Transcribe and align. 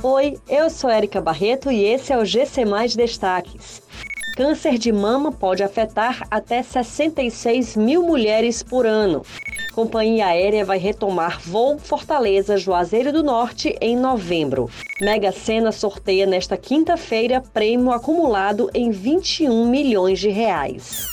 Oi, 0.00 0.38
eu 0.48 0.70
sou 0.70 0.88
Érica 0.88 1.20
Barreto 1.20 1.72
e 1.72 1.84
esse 1.84 2.12
é 2.12 2.16
o 2.16 2.24
GC 2.24 2.64
Mais 2.64 2.94
Destaques. 2.94 3.82
Câncer 4.36 4.78
de 4.78 4.92
mama 4.92 5.32
pode 5.32 5.60
afetar 5.64 6.24
até 6.30 6.62
66 6.62 7.74
mil 7.74 8.04
mulheres 8.04 8.62
por 8.62 8.86
ano. 8.86 9.22
Companhia 9.74 10.26
aérea 10.26 10.64
vai 10.64 10.78
retomar 10.78 11.40
voo 11.40 11.78
Fortaleza 11.78 12.56
Juazeiro 12.56 13.12
do 13.12 13.24
Norte 13.24 13.76
em 13.80 13.96
novembro. 13.96 14.70
Mega 15.00 15.32
Sena 15.32 15.72
sorteia 15.72 16.26
nesta 16.26 16.56
quinta-feira 16.56 17.42
prêmio 17.52 17.90
acumulado 17.90 18.70
em 18.72 18.92
21 18.92 19.66
milhões 19.66 20.20
de 20.20 20.28
reais. 20.28 21.08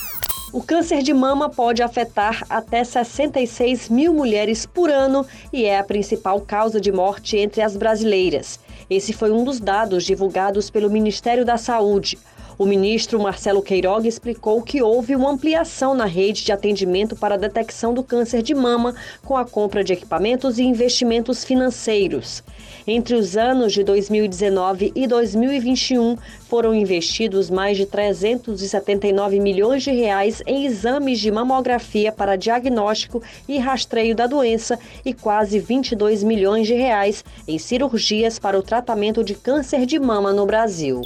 O 0.52 0.62
câncer 0.62 1.02
de 1.02 1.12
mama 1.12 1.50
pode 1.50 1.82
afetar 1.82 2.44
até 2.48 2.84
66 2.84 3.88
mil 3.88 4.14
mulheres 4.14 4.64
por 4.64 4.90
ano 4.90 5.26
e 5.52 5.64
é 5.64 5.76
a 5.76 5.84
principal 5.84 6.40
causa 6.40 6.80
de 6.80 6.92
morte 6.92 7.36
entre 7.36 7.62
as 7.62 7.76
brasileiras. 7.76 8.60
Esse 8.88 9.12
foi 9.12 9.32
um 9.32 9.42
dos 9.42 9.58
dados 9.58 10.04
divulgados 10.04 10.70
pelo 10.70 10.88
Ministério 10.88 11.44
da 11.44 11.56
Saúde. 11.56 12.18
O 12.58 12.64
ministro 12.64 13.20
Marcelo 13.20 13.60
Queiroga 13.60 14.08
explicou 14.08 14.62
que 14.62 14.80
houve 14.80 15.14
uma 15.14 15.30
ampliação 15.30 15.94
na 15.94 16.06
rede 16.06 16.42
de 16.42 16.52
atendimento 16.52 17.14
para 17.14 17.34
a 17.34 17.38
detecção 17.38 17.92
do 17.92 18.02
câncer 18.02 18.40
de 18.40 18.54
mama 18.54 18.94
com 19.22 19.36
a 19.36 19.44
compra 19.44 19.84
de 19.84 19.92
equipamentos 19.92 20.58
e 20.58 20.62
investimentos 20.62 21.44
financeiros. 21.44 22.42
Entre 22.86 23.14
os 23.14 23.36
anos 23.36 23.74
de 23.74 23.84
2019 23.84 24.90
e 24.94 25.06
2021, 25.06 26.16
foram 26.48 26.74
investidos 26.74 27.50
mais 27.50 27.76
de 27.76 27.84
379 27.84 29.38
milhões 29.38 29.82
de 29.82 29.90
reais 29.90 30.42
em 30.46 30.64
exames 30.64 31.20
de 31.20 31.30
mamografia 31.30 32.10
para 32.10 32.36
diagnóstico 32.36 33.22
e 33.46 33.58
rastreio 33.58 34.16
da 34.16 34.26
doença 34.26 34.78
e 35.04 35.12
quase 35.12 35.58
22 35.58 36.24
milhões 36.24 36.66
de 36.66 36.72
reais 36.72 37.22
em 37.46 37.58
cirurgias 37.58 38.38
para 38.38 38.58
o 38.58 38.62
tratamento 38.62 39.22
de 39.22 39.34
câncer 39.34 39.84
de 39.84 39.98
mama 39.98 40.32
no 40.32 40.46
Brasil. 40.46 41.02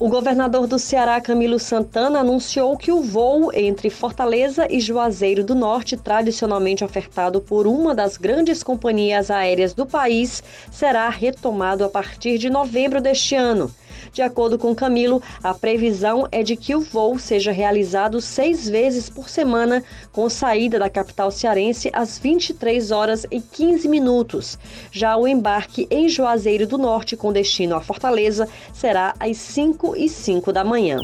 O 0.00 0.08
governador 0.08 0.66
do 0.66 0.76
Ceará, 0.76 1.20
Camilo 1.20 1.56
Santana, 1.56 2.18
anunciou 2.18 2.76
que 2.76 2.90
o 2.90 3.00
voo 3.00 3.52
entre 3.54 3.88
Fortaleza 3.88 4.66
e 4.68 4.80
Juazeiro 4.80 5.44
do 5.44 5.54
Norte, 5.54 5.96
tradicionalmente 5.96 6.82
ofertado 6.82 7.40
por 7.40 7.64
uma 7.64 7.94
das 7.94 8.16
grandes 8.16 8.64
companhias 8.64 9.30
aéreas 9.30 9.72
do 9.72 9.86
país, 9.86 10.42
será 10.72 11.08
retomado 11.08 11.84
a 11.84 11.88
partir 11.88 12.38
de 12.38 12.50
novembro 12.50 13.00
deste 13.00 13.36
ano. 13.36 13.70
De 14.14 14.22
acordo 14.22 14.56
com 14.56 14.72
Camilo, 14.76 15.20
a 15.42 15.52
previsão 15.52 16.28
é 16.30 16.44
de 16.44 16.54
que 16.54 16.72
o 16.72 16.80
voo 16.80 17.18
seja 17.18 17.50
realizado 17.50 18.20
seis 18.20 18.68
vezes 18.68 19.10
por 19.10 19.28
semana, 19.28 19.82
com 20.12 20.30
saída 20.30 20.78
da 20.78 20.88
capital 20.88 21.32
cearense 21.32 21.90
às 21.92 22.16
23 22.16 22.92
horas 22.92 23.26
e 23.28 23.40
15 23.40 23.88
minutos. 23.88 24.56
Já 24.92 25.16
o 25.16 25.26
embarque 25.26 25.88
em 25.90 26.08
Juazeiro 26.08 26.64
do 26.64 26.78
Norte, 26.78 27.16
com 27.16 27.32
destino 27.32 27.74
a 27.74 27.80
Fortaleza, 27.80 28.48
será 28.72 29.16
às 29.18 29.36
5 29.36 29.96
e 29.96 30.08
5 30.08 30.52
da 30.52 30.62
manhã. 30.62 31.00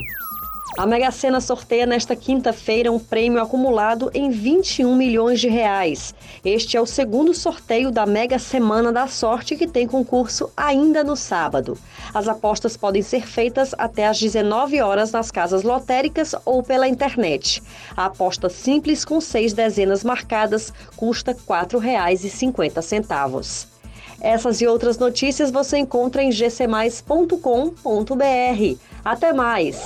A 0.77 0.85
Mega 0.85 1.11
Sena 1.11 1.41
sorteia 1.41 1.85
nesta 1.85 2.15
quinta-feira 2.15 2.89
um 2.89 2.97
prêmio 2.97 3.41
acumulado 3.41 4.09
em 4.13 4.29
21 4.29 4.95
milhões 4.95 5.41
de 5.41 5.49
reais. 5.49 6.15
Este 6.45 6.77
é 6.77 6.81
o 6.81 6.85
segundo 6.85 7.33
sorteio 7.33 7.91
da 7.91 8.05
Mega 8.05 8.39
Semana 8.39 8.89
da 8.89 9.05
Sorte 9.05 9.57
que 9.57 9.67
tem 9.67 9.85
concurso 9.85 10.49
ainda 10.55 11.03
no 11.03 11.17
sábado. 11.17 11.77
As 12.13 12.29
apostas 12.29 12.77
podem 12.77 13.01
ser 13.01 13.27
feitas 13.27 13.75
até 13.77 14.07
às 14.07 14.17
19 14.17 14.79
horas 14.79 15.11
nas 15.11 15.29
casas 15.29 15.63
lotéricas 15.63 16.33
ou 16.45 16.63
pela 16.63 16.87
internet. 16.87 17.61
A 17.95 18.05
aposta 18.05 18.47
simples 18.47 19.03
com 19.03 19.19
seis 19.19 19.51
dezenas 19.51 20.05
marcadas 20.05 20.73
custa 20.95 21.33
R$ 21.33 21.39
4,50. 21.47 23.67
Essas 24.21 24.61
e 24.61 24.67
outras 24.67 24.97
notícias 24.97 25.51
você 25.51 25.79
encontra 25.79 26.23
em 26.23 26.29
gcmais.com.br. 26.29 27.35
Até 29.03 29.33
mais! 29.33 29.81